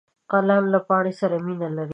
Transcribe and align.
قلم 0.31 0.63
له 0.73 0.79
پاڼې 0.87 1.13
سره 1.21 1.35
مینه 1.45 1.69
لري 1.77 1.89